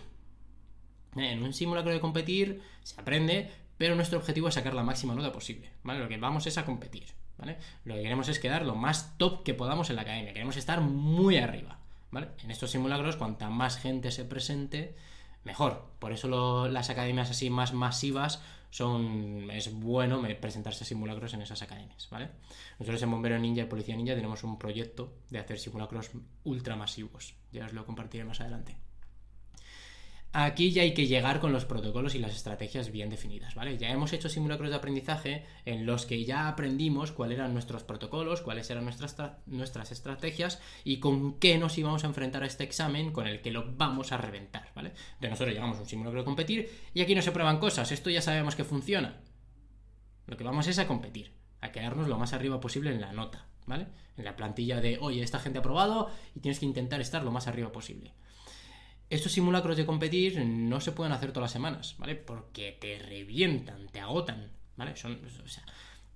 En 1.17 1.43
un 1.43 1.53
simulacro 1.53 1.93
de 1.93 2.01
competir 2.01 2.63
se 2.83 3.01
aprende, 3.01 3.51
pero 3.77 3.95
nuestro 3.95 4.19
objetivo 4.19 4.49
es 4.49 4.55
sacar 4.55 4.75
la 4.75 4.83
máxima 4.83 5.15
nota 5.15 5.33
posible, 5.33 5.71
¿vale? 5.83 6.01
Lo 6.01 6.09
que 6.09 6.19
vamos 6.19 6.47
es 6.47 6.59
a 6.59 6.65
competir, 6.65 7.07
¿vale? 7.39 7.59
Lo 7.85 7.95
que 7.95 8.03
queremos 8.03 8.29
es 8.29 8.39
quedar 8.39 8.65
lo 8.65 8.75
más 8.75 9.17
top 9.19 9.43
que 9.43 9.55
podamos 9.55 9.91
en 9.91 9.97
la 9.97 10.03
academia, 10.03 10.33
queremos 10.33 10.57
estar 10.57 10.81
muy 10.81 11.39
arriba, 11.39 11.79
¿vale? 12.11 12.29
En 12.45 12.51
estos 12.51 12.71
simulacros, 12.71 13.17
cuanta 13.17 13.51
más 13.51 13.79
gente 13.79 14.11
se 14.11 14.25
presente, 14.25 14.95
mejor. 15.45 15.91
Por 15.99 16.13
eso 16.13 16.69
las 16.69 16.91
academias 16.91 17.31
así 17.31 17.51
más 17.51 17.73
masivas 17.73 18.43
son 18.71 19.51
es 19.51 19.73
bueno 19.73 20.23
presentarse 20.41 20.85
simulacros 20.85 21.35
en 21.35 21.43
esas 21.43 21.63
academias, 21.63 22.09
¿vale? 22.11 22.31
Nosotros 22.79 23.03
en 23.03 23.11
Bombero 23.11 23.39
Ninja 23.39 23.63
y 23.63 23.67
Policía 23.67 23.97
Ninja 23.97 24.15
tenemos 24.15 24.45
un 24.45 24.59
proyecto 24.59 25.13
de 25.29 25.39
hacer 25.39 25.59
simulacros 25.59 26.11
ultra 26.45 26.77
masivos. 26.77 27.35
Ya 27.51 27.67
os 27.67 27.73
lo 27.73 27.85
compartiré 27.85 28.25
más 28.25 28.41
adelante. 28.41 28.77
Aquí 30.33 30.71
ya 30.71 30.83
hay 30.83 30.95
que 30.95 31.09
llegar 31.09 31.41
con 31.41 31.53
los 31.53 31.65
protocolos 31.65 32.15
y 32.15 32.21
las 32.21 32.37
estrategias 32.37 32.93
bien 32.93 33.11
definidas, 33.11 33.57
¿vale? 33.57 33.77
Ya 33.79 33.91
hemos 33.91 34.13
hecho 34.13 34.29
simulacros 34.29 34.71
de 34.71 34.77
aprendizaje 34.77 35.45
en 35.65 35.87
los 35.87 36.07
que 36.07 36.25
ya 36.25 36.47
aprendimos 36.47 37.11
cuáles 37.11 37.39
eran 37.39 37.53
nuestros 37.53 37.83
protocolos, 37.83 38.41
cuáles 38.41 38.71
eran 38.71 38.85
nuestras, 38.85 39.17
nuestras 39.47 39.91
estrategias 39.91 40.63
y 40.85 41.01
con 41.01 41.41
qué 41.41 41.59
nos 41.59 41.77
íbamos 41.79 42.05
a 42.05 42.07
enfrentar 42.07 42.45
a 42.45 42.47
este 42.47 42.63
examen 42.63 43.11
con 43.11 43.27
el 43.27 43.41
que 43.41 43.51
lo 43.51 43.75
vamos 43.77 44.13
a 44.13 44.19
reventar, 44.19 44.71
¿vale? 44.77 44.93
De 45.21 45.29
nosotros 45.29 45.53
llegamos 45.53 45.79
a 45.79 45.81
un 45.81 45.89
simulacro 45.89 46.21
de 46.21 46.25
competir 46.25 46.71
y 46.95 47.01
aquí 47.01 47.17
no 47.17 47.23
se 47.23 47.33
prueban 47.33 47.59
cosas, 47.59 47.91
esto 47.91 48.09
ya 48.09 48.23
sabemos 48.23 48.55
que 48.55 48.63
funciona. 48.63 49.21
Lo 50.29 50.37
que 50.37 50.45
vamos 50.45 50.69
es 50.69 50.79
a 50.79 50.87
competir, 50.87 51.33
a 51.61 51.73
quedarnos 51.73 52.07
lo 52.07 52.19
más 52.19 52.35
arriba 52.35 52.61
posible 52.61 52.93
en 52.93 53.01
la 53.01 53.13
nota, 53.13 53.49
¿vale? 53.67 53.89
En 54.17 54.25
la 54.25 54.37
plantilla 54.37 54.81
de, 54.81 54.97
oye, 55.01 55.25
esta 55.25 55.41
gente 55.41 55.59
ha 55.59 55.63
probado 55.63 56.09
y 56.37 56.41
tienes 56.41 56.61
que 56.61 56.67
intentar 56.67 57.01
estar 57.01 57.25
lo 57.25 57.33
más 57.33 57.49
arriba 57.49 57.73
posible. 57.73 58.13
Estos 59.11 59.33
simulacros 59.33 59.77
de 59.77 59.85
competir 59.85 60.41
no 60.45 60.81
se 60.81 60.93
pueden 60.93 61.13
hacer 61.13 61.33
todas 61.33 61.47
las 61.47 61.53
semanas, 61.53 61.97
¿vale? 61.99 62.15
Porque 62.15 62.79
te 62.81 62.97
revientan, 63.01 63.89
te 63.89 63.99
agotan, 63.99 64.53
¿vale? 64.77 64.95
Son, 64.97 65.21
o 65.45 65.49
sea, 65.49 65.65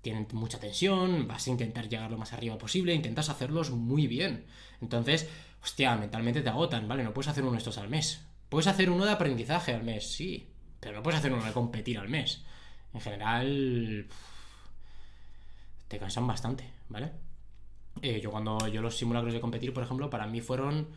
tienen 0.01 0.29
mucha 0.33 0.61
tensión, 0.61 1.27
vas 1.27 1.47
a 1.47 1.51
intentar 1.51 1.89
llegar 1.89 2.09
lo 2.09 2.19
más 2.19 2.33
arriba 2.33 2.57
posible, 2.57 2.95
intentas 2.95 3.31
hacerlos 3.31 3.71
muy 3.71 4.07
bien. 4.07 4.47
Entonces, 4.81 5.29
hostia, 5.61 5.97
mentalmente 5.97 6.41
te 6.41 6.49
agotan, 6.51 6.87
¿vale? 6.87 7.03
No 7.03 7.13
puedes 7.13 7.29
hacer 7.29 7.43
uno 7.43 7.53
de 7.53 7.59
estos 7.59 7.79
al 7.79 7.89
mes. 7.89 8.25
Puedes 8.49 8.69
hacer 8.69 8.89
uno 8.89 9.05
de 9.05 9.11
aprendizaje 9.11 9.75
al 9.75 9.83
mes, 9.83 10.13
sí, 10.13 10.49
pero 10.79 10.95
no 10.95 11.03
puedes 11.03 11.19
hacer 11.19 11.33
uno 11.33 11.45
de 11.45 11.53
competir 11.53 11.99
al 11.99 12.09
mes. 12.09 12.45
En 12.93 13.01
general, 13.01 14.07
te 15.89 15.99
cansan 15.99 16.29
bastante, 16.29 16.71
¿vale? 16.89 17.11
Eh, 18.03 18.21
yo 18.21 18.31
cuando 18.31 18.69
yo 18.69 18.81
los 18.83 18.97
simulacros 18.97 19.35
de 19.35 19.41
competir, 19.41 19.73
por 19.73 19.83
ejemplo, 19.83 20.11
para 20.11 20.29
mí 20.29 20.41
fueron 20.41 20.89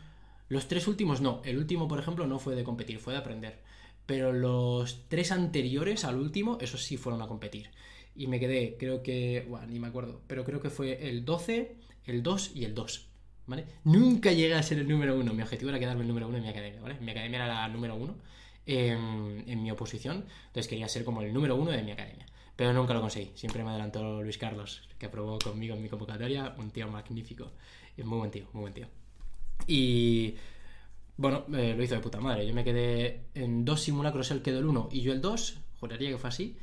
los 0.49 0.67
tres 0.67 0.87
últimos 0.87 1.21
no. 1.21 1.41
El 1.43 1.57
último, 1.57 1.87
por 1.87 1.99
ejemplo, 1.99 2.27
no 2.27 2.39
fue 2.39 2.55
de 2.55 2.63
competir, 2.63 2.99
fue 2.99 3.13
de 3.13 3.19
aprender. 3.19 3.59
Pero 4.05 4.31
los 4.31 5.07
tres 5.09 5.31
anteriores 5.31 6.05
al 6.05 6.15
último, 6.15 6.57
esos 6.61 6.83
sí 6.83 6.97
fueron 6.97 7.21
a 7.21 7.27
competir. 7.27 7.69
Y 8.15 8.27
me 8.27 8.39
quedé, 8.39 8.77
creo 8.79 9.03
que, 9.03 9.45
bueno, 9.47 9.67
ni 9.67 9.79
me 9.79 9.87
acuerdo, 9.87 10.21
pero 10.27 10.43
creo 10.43 10.61
que 10.61 10.69
fue 10.69 11.09
el 11.09 11.25
12, 11.25 11.75
el 12.05 12.23
2 12.23 12.51
y 12.55 12.65
el 12.65 12.73
2. 12.73 13.09
¿Vale? 13.47 13.65
Nunca 13.83 14.31
llegué 14.31 14.55
a 14.55 14.63
ser 14.63 14.79
el 14.79 14.87
número 14.89 15.17
uno. 15.17 15.33
Mi 15.33 15.41
objetivo 15.41 15.69
era 15.69 15.79
quedarme 15.79 16.01
el 16.01 16.07
número 16.07 16.27
uno 16.27 16.37
en 16.37 16.43
mi 16.43 16.49
academia, 16.49 16.81
¿vale? 16.81 16.99
Mi 16.99 17.11
academia 17.11 17.37
era 17.37 17.47
la 17.47 17.67
número 17.69 17.95
uno 17.95 18.15
en, 18.65 19.43
en 19.47 19.63
mi 19.63 19.71
oposición. 19.71 20.25
Entonces 20.47 20.67
quería 20.67 20.89
ser 20.89 21.05
como 21.05 21.21
el 21.21 21.33
número 21.33 21.55
uno 21.55 21.71
de 21.71 21.83
mi 21.83 21.91
academia. 21.91 22.25
Pero 22.57 22.73
nunca 22.73 22.93
lo 22.93 23.01
conseguí. 23.01 23.31
Siempre 23.35 23.63
me 23.63 23.69
adelantó 23.69 24.21
Luis 24.21 24.37
Carlos, 24.37 24.89
que 24.97 25.05
aprobó 25.05 25.39
conmigo 25.39 25.75
en 25.75 25.83
mi 25.83 25.89
convocatoria. 25.89 26.55
Un 26.57 26.71
tío 26.71 26.87
magnífico. 26.89 27.51
Muy 28.03 28.17
buen 28.17 28.31
tío, 28.31 28.47
muy 28.53 28.61
buen 28.61 28.73
tío. 28.73 28.87
Y 29.65 30.35
bueno, 31.17 31.45
eh, 31.53 31.73
lo 31.75 31.83
hizo 31.83 31.95
de 31.95 32.01
puta 32.01 32.19
madre. 32.19 32.47
Yo 32.47 32.53
me 32.53 32.63
quedé 32.63 33.25
en 33.33 33.65
dos 33.65 33.81
simulacros, 33.81 34.29
él 34.31 34.41
quedó 34.41 34.59
el 34.59 34.65
1 34.65 34.89
y 34.91 35.01
yo 35.01 35.11
el 35.13 35.21
2, 35.21 35.59
juraría 35.79 36.09
que 36.09 36.17
fue 36.17 36.29
así. 36.29 36.57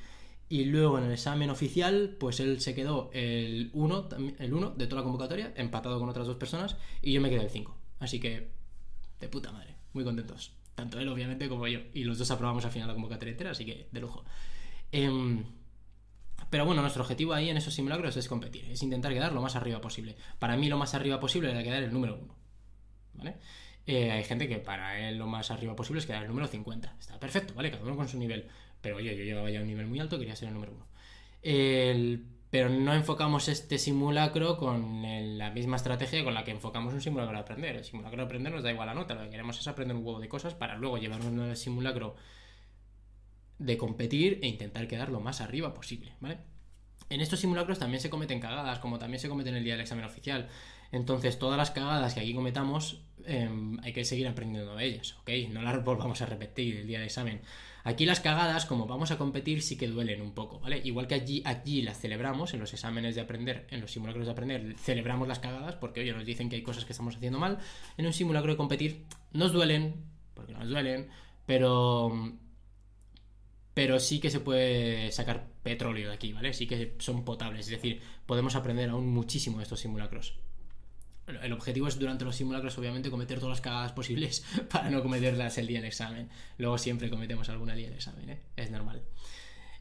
Y 0.49 0.67
luego 0.67 0.99
en 0.99 1.05
el 1.05 1.13
examen 1.13 1.51
oficial, 1.51 2.17
pues 2.21 2.39
él 2.39 2.61
se 2.61 2.75
quedó 2.75 3.11
el 3.13 3.71
1 3.73 4.09
el 4.39 4.55
uno 4.55 4.71
de 4.71 4.87
toda 4.87 5.01
la 5.01 5.05
convocatoria, 5.05 5.53
empatado 5.57 5.99
con 5.99 6.09
otras 6.09 6.27
dos 6.27 6.37
personas, 6.37 6.77
y 7.03 7.13
yo 7.13 7.21
me 7.21 7.31
quedé 7.31 7.43
el 7.43 7.51
5. 7.51 7.77
Así 7.99 8.21
que, 8.21 8.51
de 9.21 9.29
puta 9.29 9.51
madre, 9.51 9.75
muy 9.93 10.05
contentos. 10.05 10.53
Tanto 10.75 11.01
él, 11.01 11.09
obviamente, 11.09 11.49
como 11.49 11.67
yo. 11.67 11.81
Y 11.93 12.05
los 12.05 12.19
dos 12.19 12.31
aprobamos 12.31 12.65
al 12.65 12.71
final 12.71 12.89
la 12.89 12.95
convocatoria 12.95 13.33
entera, 13.33 13.53
así 13.53 13.65
que 13.65 13.89
de 13.91 14.01
lujo. 14.01 14.25
Em, 14.93 15.45
pero 16.51 16.67
bueno, 16.67 16.83
nuestro 16.83 17.03
objetivo 17.03 17.33
ahí 17.33 17.49
en 17.49 17.57
esos 17.57 17.75
simulacros 17.75 18.17
es 18.17 18.29
competir, 18.29 18.65
es 18.67 18.83
intentar 18.83 19.13
quedar 19.13 19.33
lo 19.33 19.41
más 19.41 19.57
arriba 19.57 19.81
posible. 19.81 20.17
Para 20.39 20.57
mí 20.57 20.69
lo 20.69 20.79
más 20.79 20.95
arriba 20.95 21.19
posible 21.19 21.51
era 21.51 21.63
quedar 21.63 21.83
el 21.83 21.93
número 21.93 22.17
1. 22.21 22.34
¿Vale? 23.15 23.37
Eh, 23.87 24.11
hay 24.11 24.25
gente 24.25 24.49
que 24.49 24.59
para 24.59 25.09
él 25.09 25.19
lo 25.19 25.27
más 25.27 25.51
arriba 25.51 25.77
posible 25.77 26.01
es 26.01 26.07
quedar 26.07 26.23
el 26.23 26.29
número 26.29 26.47
50. 26.47 26.97
Está 26.99 27.19
perfecto, 27.19 27.55
¿vale? 27.55 27.71
Cada 27.71 27.83
uno 27.83 27.97
con 27.97 28.09
su 28.09 28.19
nivel. 28.19 28.49
Pero 28.81 28.97
oye, 28.97 29.17
yo 29.17 29.25
llegaba 29.25 29.51
ya 29.51 29.61
un 29.61 29.67
nivel 29.67 29.87
muy 29.87 30.01
alto, 30.01 30.19
quería 30.19 30.37
ser 30.37 30.49
el 30.49 30.55
número 30.55 30.73
1. 30.73 30.87
Pero 32.55 32.69
no 32.69 32.95
enfocamos 32.95 33.49
este 33.49 33.79
simulacro 33.79 34.57
con 34.57 35.03
la 35.37 35.51
misma 35.51 35.75
estrategia 35.75 36.23
con 36.23 36.35
la 36.35 36.45
que 36.45 36.53
enfocamos 36.53 36.95
un 36.95 37.01
simulacro 37.01 37.35
de 37.35 37.41
aprender. 37.41 37.75
El 37.75 37.85
simulacro 37.85 38.19
de 38.19 38.25
aprender 38.27 38.53
nos 38.53 38.63
da 38.63 38.71
igual 38.71 38.87
la 38.87 38.95
nota, 38.95 39.15
lo 39.15 39.25
que 39.25 39.31
queremos 39.31 39.59
es 39.59 39.67
aprender 39.67 39.97
un 39.97 40.07
huevo 40.07 40.21
de 40.21 40.29
cosas 40.29 40.55
para 40.55 40.77
luego 40.77 40.97
llevarnos 40.97 41.37
al 41.37 41.57
simulacro 41.57 42.15
de 43.59 43.77
competir 43.77 44.39
e 44.43 44.47
intentar 44.47 44.87
quedar 44.87 45.09
lo 45.09 45.19
más 45.19 45.41
arriba 45.41 45.75
posible, 45.75 46.13
¿vale? 46.21 46.39
En 47.15 47.21
estos 47.21 47.39
simulacros 47.39 47.79
también 47.79 48.01
se 48.01 48.11
cometen 48.11 48.41
cagadas, 48.41 48.81
como 48.81 48.99
también 48.99 49.21
se 49.21 49.29
cometen 49.29 49.55
el 49.55 49.63
día 49.63 49.75
del 49.75 49.83
examen 49.83 50.05
oficial. 50.05 50.49
Entonces, 50.91 51.39
todas 51.39 51.57
las 51.57 51.71
cagadas 51.71 52.13
que 52.13 52.19
aquí 52.19 52.35
cometamos, 52.35 53.03
em, 53.25 53.79
hay 53.85 53.93
que 53.93 54.05
seguir 54.05 54.27
aprendiendo 54.27 54.75
de 54.75 54.85
ellas, 54.85 55.15
¿ok? 55.21 55.31
No 55.51 55.63
las 55.63 55.85
volvamos 55.85 56.21
a 56.23 56.27
repetir 56.27 56.77
el 56.77 56.89
día 56.89 56.99
del 56.99 57.07
examen. 57.07 57.41
Aquí 57.85 58.05
las 58.05 58.19
cagadas, 58.19 58.67
como 58.67 58.87
vamos 58.87 59.13
a 59.13 59.19
competir, 59.19 59.63
sí 59.63 59.77
que 59.77 59.87
duelen 59.87 60.23
un 60.23 60.33
poco, 60.33 60.59
¿vale? 60.59 60.81
Igual 60.83 61.07
que 61.07 61.15
allí, 61.15 61.83
las 61.83 62.01
celebramos 62.01 62.53
en 62.53 62.59
los 62.59 62.73
exámenes 62.73 63.15
de 63.15 63.21
aprender, 63.21 63.69
en 63.71 63.81
los 63.81 63.93
simulacros 63.93 64.27
de 64.27 64.33
aprender, 64.33 64.75
celebramos 64.77 65.29
las 65.29 65.39
cagadas 65.39 65.77
porque, 65.77 66.01
oye, 66.01 66.13
nos 66.13 66.25
dicen 66.25 66.49
que 66.49 66.57
hay 66.57 66.63
cosas 66.63 66.85
que 66.85 66.95
estamos 66.95 67.15
haciendo 67.15 67.39
mal. 67.39 67.59
En 67.97 68.07
un 68.07 68.13
simulacro 68.13 68.51
de 68.51 68.57
competir 68.57 69.05
nos 69.33 69.53
duelen, 69.53 69.95
porque 70.35 70.53
nos 70.53 70.69
duelen, 70.69 71.11
pero 71.47 72.35
pero 73.75 73.99
sí 73.99 74.21
que 74.21 74.31
se 74.31 74.41
puede 74.41 75.11
sacar 75.11 75.49
petróleo 75.63 76.09
de 76.09 76.15
aquí, 76.15 76.33
¿vale? 76.33 76.55
Sí 76.55 76.67
que 76.67 76.95
son 76.99 77.25
potables, 77.25 77.67
es 77.67 77.73
decir, 77.73 78.01
podemos 78.25 78.55
aprender 78.55 78.89
aún 78.89 79.09
muchísimo 79.09 79.59
de 79.59 79.65
estos 79.65 79.81
simulacros. 79.81 80.35
El 81.43 81.53
objetivo 81.53 81.89
es 81.89 81.99
durante 81.99 82.25
los 82.25 82.37
simulacros, 82.37 82.77
obviamente, 82.79 83.11
cometer 83.11 83.39
todas 83.39 83.53
las 83.53 83.61
cagadas 83.61 83.93
posibles 83.93 84.45
para 84.71 84.91
no 84.91 85.03
cometerlas 85.03 85.59
el 85.59 85.67
día 85.67 85.79
del 85.79 85.89
examen. 85.89 86.29
Luego 86.59 86.79
siempre 86.79 87.11
cometemos 87.11 87.49
alguna 87.49 87.75
día 87.75 87.87
del 87.87 87.97
examen, 87.97 88.29
¿eh? 88.31 88.41
Es 88.57 88.71
normal. 88.71 89.03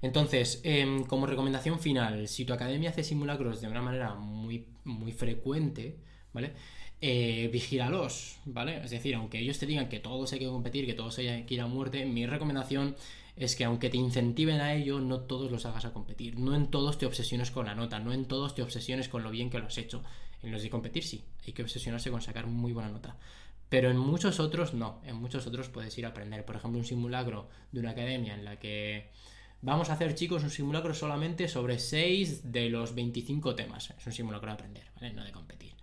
Entonces, 0.02 0.62
em, 0.64 1.04
como 1.06 1.28
recomendación 1.28 1.80
final, 1.80 2.28
si 2.28 2.46
tu 2.46 2.54
academia 2.54 2.90
hace 2.90 3.04
simulacros 3.04 3.62
de 3.62 3.68
una 3.68 3.82
manera 3.82 4.16
muy, 4.16 4.68
muy 4.86 5.12
frecuente, 5.12 5.98
¿vale? 6.34 6.54
Eh, 7.02 7.50
vigíralos, 7.52 8.38
¿vale? 8.46 8.84
Es 8.84 8.92
decir, 8.92 9.16
aunque 9.16 9.40
ellos 9.40 9.60
te 9.60 9.66
digan 9.66 9.90
que 9.90 10.00
todos 10.00 10.32
hay 10.34 10.40
que 10.40 10.46
competir, 10.46 10.86
que 10.86 10.94
todos 10.94 11.18
hay 11.20 11.44
que 11.44 11.54
ir 11.54 11.62
a 11.62 11.68
muerte, 11.68 12.06
mi 12.06 12.26
recomendación 12.26 12.96
es 13.36 13.56
que 13.56 13.66
aunque 13.66 13.90
te 13.90 13.98
incentiven 13.98 14.62
a 14.62 14.74
ello, 14.74 15.00
no 15.00 15.22
todos 15.22 15.52
los 15.52 15.66
hagas 15.66 15.86
a 15.86 15.94
competir. 15.94 16.38
No 16.40 16.56
en 16.56 16.68
todos 16.68 16.98
te 16.98 17.06
obsesiones 17.06 17.52
con 17.52 17.66
la 17.66 17.76
nota, 17.76 18.00
no 18.00 18.14
en 18.14 18.26
todos 18.26 18.54
te 18.56 18.62
obsesiones 18.62 19.10
con 19.10 19.24
lo 19.24 19.32
bien 19.32 19.50
que 19.50 19.60
lo 19.60 19.68
has 19.68 19.78
hecho. 19.78 20.04
En 20.42 20.52
los 20.52 20.62
de 20.62 20.70
competir 20.70 21.04
sí, 21.04 21.24
hay 21.46 21.54
que 21.54 21.64
obsesionarse 21.64 22.12
con 22.12 22.22
sacar 22.22 22.46
muy 22.48 22.74
buena 22.74 22.90
nota. 22.90 23.16
Pero 23.70 23.90
en 23.90 23.98
muchos 23.98 24.40
otros 24.40 24.74
no, 24.76 25.02
en 25.04 25.16
muchos 25.16 25.48
otros 25.48 25.70
puedes 25.70 25.98
ir 25.98 26.06
a 26.06 26.10
aprender. 26.10 26.46
Por 26.46 26.58
ejemplo, 26.58 26.78
un 26.80 26.86
simulacro 26.86 27.50
de 27.72 27.80
una 27.80 27.92
academia 27.92 28.36
en 28.36 28.46
la 28.46 28.60
que 28.60 29.10
vamos 29.62 29.90
a 29.90 29.94
hacer, 29.94 30.14
chicos, 30.14 30.44
un 30.44 30.52
simulacro 30.52 30.94
solamente 30.94 31.48
sobre 31.48 31.80
6 31.80 32.52
de 32.52 32.70
los 32.70 32.94
25 32.94 33.56
temas. 33.56 33.90
Es 33.98 34.06
un 34.06 34.14
simulacro 34.14 34.50
de 34.50 34.54
aprender, 34.54 34.84
¿vale? 34.96 35.14
No 35.14 35.24
de 35.24 35.32
competir. 35.32 35.74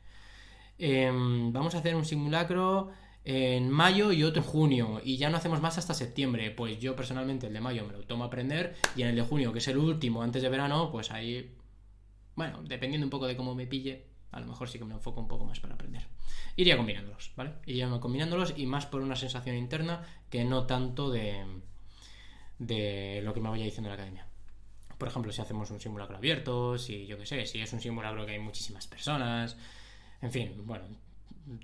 Em, 0.78 1.52
vamos 1.52 1.74
a 1.74 1.78
hacer 1.78 1.96
un 1.96 2.04
simulacro 2.04 2.90
en 3.24 3.70
mayo 3.70 4.12
y 4.12 4.24
otro 4.24 4.42
en 4.42 4.48
junio 4.48 5.00
y 5.04 5.16
ya 5.16 5.30
no 5.30 5.36
hacemos 5.36 5.60
más 5.60 5.78
hasta 5.78 5.94
septiembre. 5.94 6.50
Pues 6.50 6.78
yo 6.78 6.96
personalmente 6.96 7.46
el 7.46 7.52
de 7.52 7.60
mayo 7.60 7.84
me 7.86 7.92
lo 7.92 8.02
tomo 8.04 8.24
a 8.24 8.26
aprender 8.28 8.76
y 8.96 9.02
en 9.02 9.08
el 9.08 9.16
de 9.16 9.22
junio, 9.22 9.52
que 9.52 9.58
es 9.58 9.68
el 9.68 9.78
último 9.78 10.22
antes 10.22 10.42
de 10.42 10.48
verano, 10.48 10.90
pues 10.90 11.10
ahí, 11.10 11.56
bueno, 12.34 12.62
dependiendo 12.62 13.06
un 13.06 13.10
poco 13.10 13.26
de 13.26 13.36
cómo 13.36 13.54
me 13.54 13.66
pille, 13.66 14.06
a 14.32 14.40
lo 14.40 14.46
mejor 14.46 14.68
sí 14.68 14.78
que 14.78 14.84
me 14.84 14.94
enfoco 14.94 15.20
un 15.20 15.28
poco 15.28 15.44
más 15.44 15.60
para 15.60 15.74
aprender. 15.74 16.06
Iría 16.56 16.76
combinándolos, 16.76 17.32
¿vale? 17.36 17.54
Iría 17.66 17.88
combinándolos 18.00 18.54
y 18.56 18.66
más 18.66 18.86
por 18.86 19.02
una 19.02 19.16
sensación 19.16 19.56
interna 19.56 20.04
que 20.30 20.44
no 20.44 20.66
tanto 20.66 21.10
de, 21.10 21.44
de 22.58 23.20
lo 23.22 23.34
que 23.34 23.40
me 23.40 23.48
vaya 23.48 23.64
diciendo 23.64 23.88
la 23.88 23.94
academia. 23.94 24.26
Por 24.98 25.08
ejemplo, 25.08 25.32
si 25.32 25.40
hacemos 25.40 25.70
un 25.70 25.80
simulacro 25.80 26.18
abierto, 26.18 26.76
si 26.76 27.06
yo 27.06 27.16
qué 27.18 27.24
sé, 27.24 27.46
si 27.46 27.60
es 27.60 27.72
un 27.72 27.80
simulacro 27.80 28.26
que 28.26 28.32
hay 28.32 28.38
muchísimas 28.38 28.86
personas, 28.86 29.56
en 30.20 30.30
fin, 30.30 30.52
bueno, 30.66 30.84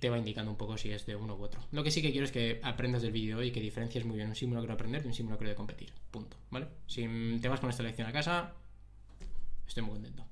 te 0.01 0.11
va 0.11 0.19
indicando 0.19 0.51
un 0.51 0.57
poco 0.57 0.77
si 0.77 0.91
es 0.91 1.07
de 1.07 1.17
uno 1.17 1.37
u 1.37 1.43
otro. 1.43 1.61
Lo 1.73 1.85
que 1.85 1.91
sí 1.91 2.03
que 2.03 2.11
quiero 2.11 2.25
es 2.25 2.33
que 2.33 2.61
aprendas 2.63 3.03
del 3.03 3.13
vídeo 3.13 3.43
y 3.43 3.51
que 3.51 3.61
diferencies 3.61 4.05
muy 4.05 4.17
bien 4.17 4.29
un 4.29 4.35
simulacro 4.35 4.69
de 4.69 4.75
aprender 4.75 5.03
de 5.03 5.09
un 5.09 5.15
simulacro 5.15 5.49
de 5.49 5.55
competir. 5.55 5.93
Punto. 6.11 6.37
¿Vale? 6.51 6.69
Si 6.87 7.07
te 7.41 7.49
vas 7.49 7.61
con 7.61 7.71
esta 7.71 7.83
lección 7.83 8.09
a 8.09 8.13
casa, 8.13 8.55
estoy 9.67 9.83
muy 9.83 9.93
contento. 9.93 10.25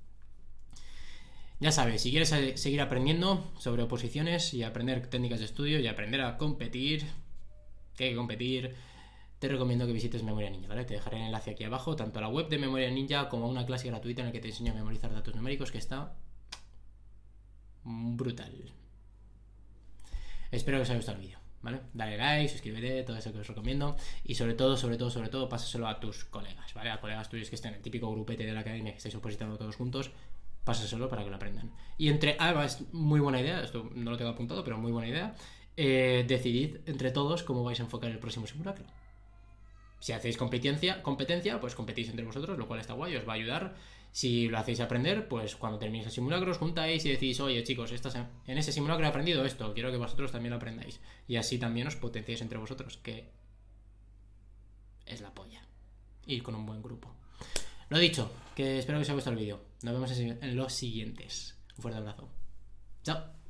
Ya 1.61 1.73
sabes, 1.73 2.03
si 2.03 2.11
quieres 2.11 2.29
seguir 2.29 2.81
aprendiendo 2.81 3.53
sobre 3.59 3.83
oposiciones 3.83 4.53
y 4.55 4.65
aprender 4.65 5.07
técnicas 5.07 5.39
de 5.39 5.47
estudio 5.47 5.79
y 5.79 5.87
aprender 5.87 6.21
a 6.21 6.37
competir, 6.37 7.05
que 7.97 8.05
hay 8.05 8.11
que 8.11 8.17
competir, 8.17 8.75
te 9.39 9.49
recomiendo 9.49 9.87
que 9.87 9.93
visites 9.93 10.23
Memoria 10.23 10.51
Ninja, 10.51 10.69
¿vale? 10.69 10.85
Te 10.85 10.95
dejaré 10.95 11.19
el 11.19 11.25
enlace 11.25 11.53
aquí 11.53 11.65
abajo, 11.65 11.97
tanto 11.97 12.19
a 12.19 12.23
la 12.23 12.29
web 12.29 12.49
de 12.49 12.59
Memoria 12.59 12.91
Ninja 12.91 13.29
como 13.29 13.47
a 13.47 13.49
una 13.49 13.65
clase 13.65 13.89
gratuita 13.89 14.23
en 14.23 14.27
la 14.27 14.33
que 14.33 14.41
te 14.41 14.49
enseño 14.49 14.73
a 14.73 14.75
memorizar 14.75 15.13
datos 15.13 15.35
numéricos 15.35 15.71
que 15.71 15.79
está 15.79 16.17
brutal. 17.85 18.73
Espero 20.55 20.79
que 20.79 20.83
os 20.83 20.91
haya 20.91 20.99
gustado 20.99 21.19
el 21.19 21.25
vídeo, 21.25 21.39
¿vale? 21.63 21.81
Dale 21.93 22.17
like, 22.17 22.49
suscríbete, 22.49 23.03
todo 23.03 23.17
eso 23.17 23.33
que 23.33 23.41
os 23.41 23.47
recomiendo. 23.47 23.97
Y 24.25 24.37
sobre 24.37 24.55
todo, 24.55 24.77
sobre 24.77 24.97
todo, 24.97 25.11
sobre 25.11 25.29
todo, 25.29 25.49
pásaselo 25.49 25.89
a 25.89 25.99
tus 25.99 26.25
colegas, 26.25 26.73
¿vale? 26.75 26.91
A 26.91 27.01
colegas 27.01 27.29
tuyos 27.29 27.49
que 27.49 27.57
estén 27.57 27.73
en 27.73 27.77
el 27.79 27.83
típico 27.83 28.11
grupete 28.11 28.47
de 28.47 28.53
la 28.53 28.61
academia 28.61 28.93
que 28.93 28.99
estáis 28.99 29.15
opositando 29.17 29.57
todos 29.59 29.77
juntos. 29.77 30.13
Pásaselo 30.65 31.09
para 31.09 31.25
que 31.25 31.31
lo 31.31 31.37
aprendan. 31.37 31.73
Y 31.99 32.09
entre. 32.09 32.37
Ah, 32.39 32.65
es 32.65 32.83
muy 32.93 33.21
buena 33.21 33.41
idea, 33.41 33.63
esto 33.63 33.91
no 33.95 34.13
lo 34.13 34.17
tengo 34.17 34.31
apuntado, 34.31 34.65
pero 34.65 34.79
muy 34.79 34.93
buena 34.93 35.09
idea. 35.09 35.35
Eh, 35.77 36.25
decidid 36.29 36.77
entre 36.87 37.11
todos 37.11 37.43
cómo 37.43 37.65
vais 37.65 37.81
a 37.81 37.83
enfocar 37.83 38.11
el 38.11 38.19
próximo 38.19 38.47
simulacro. 38.47 38.87
Si 40.05 40.13
hacéis 40.13 40.37
competencia, 40.37 41.03
competencia, 41.03 41.59
pues 41.59 41.75
competís 41.75 42.11
entre 42.11 42.27
vosotros, 42.27 42.59
lo 42.59 42.69
cual 42.69 42.79
está 42.79 42.93
guay, 42.93 43.17
os 43.17 43.27
va 43.27 43.33
a 43.33 43.37
ayudar. 43.37 43.75
Si 44.13 44.49
lo 44.49 44.59
hacéis 44.59 44.81
aprender, 44.81 45.29
pues 45.29 45.57
cuando 45.57 45.79
terminéis 45.79 46.09
el 46.09 46.13
simulacro 46.13 46.51
os 46.51 46.59
juntáis 46.59 47.07
y 47.07 47.09
decís, 47.09 47.41
oye 47.41 47.65
chicos, 47.65 47.91
en 47.91 48.59
ese 48.59 48.71
simulacro 48.71 49.07
he 49.07 49.09
aprendido 49.09 49.47
esto, 49.47 49.73
quiero 49.73 49.91
que 49.91 49.97
vosotros 49.97 50.31
también 50.31 50.51
lo 50.51 50.57
aprendáis. 50.57 51.01
Y 51.27 51.37
así 51.37 51.57
también 51.59 51.87
os 51.87 51.97
potenciáis 51.97 52.43
entre 52.43 52.59
vosotros, 52.59 52.99
que 52.99 53.31
es 55.07 55.23
la 55.23 55.33
polla. 55.33 55.63
Ir 56.27 56.43
con 56.43 56.55
un 56.55 56.67
buen 56.67 56.83
grupo. 56.83 57.11
Lo 57.89 57.99
dicho, 57.99 58.31
que 58.55 58.81
espero 58.81 58.99
que 58.99 59.05
os 59.05 59.09
haya 59.09 59.15
gustado 59.15 59.39
el 59.39 59.41
vídeo. 59.41 59.65
Nos 59.85 59.95
vemos 59.95 60.11
en 60.19 60.55
los 60.55 60.71
siguientes. 60.75 61.57
Un 61.79 61.83
fuerte 61.83 61.99
abrazo. 61.99 62.29
Chao. 63.05 63.44